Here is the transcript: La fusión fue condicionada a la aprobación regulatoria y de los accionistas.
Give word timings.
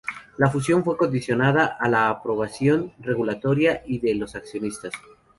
La 0.37 0.49
fusión 0.49 0.83
fue 0.83 0.97
condicionada 0.97 1.77
a 1.79 1.87
la 1.87 2.09
aprobación 2.09 2.91
regulatoria 3.01 3.83
y 3.85 3.99
de 3.99 4.15
los 4.15 4.33
accionistas. 4.33 4.93